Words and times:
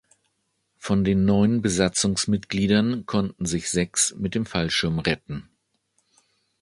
Von 0.79 1.03
den 1.03 1.25
neun 1.25 1.61
Besatzungsmitgliedern 1.61 3.05
konnten 3.05 3.45
sich 3.45 3.69
sechs 3.69 4.15
mit 4.17 4.33
dem 4.33 4.47
Fallschirm 4.47 4.97
retten. 4.97 5.47